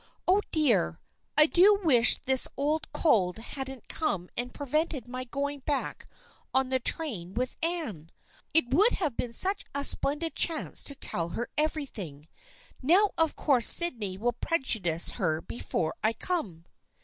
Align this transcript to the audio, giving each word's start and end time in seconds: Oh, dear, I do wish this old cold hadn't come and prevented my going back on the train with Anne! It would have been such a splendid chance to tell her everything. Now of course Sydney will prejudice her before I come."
Oh, 0.27 0.41
dear, 0.51 0.99
I 1.37 1.45
do 1.45 1.79
wish 1.83 2.17
this 2.23 2.47
old 2.57 2.91
cold 2.91 3.37
hadn't 3.37 3.87
come 3.87 4.29
and 4.35 4.51
prevented 4.51 5.07
my 5.07 5.25
going 5.25 5.59
back 5.59 6.07
on 6.55 6.69
the 6.69 6.79
train 6.79 7.35
with 7.35 7.55
Anne! 7.61 8.09
It 8.51 8.73
would 8.73 8.93
have 8.93 9.15
been 9.15 9.31
such 9.31 9.63
a 9.75 9.83
splendid 9.83 10.33
chance 10.35 10.81
to 10.85 10.95
tell 10.95 11.29
her 11.37 11.49
everything. 11.55 12.27
Now 12.81 13.11
of 13.15 13.35
course 13.35 13.67
Sydney 13.67 14.17
will 14.17 14.33
prejudice 14.33 15.11
her 15.21 15.39
before 15.39 15.93
I 16.03 16.13
come." 16.13 16.65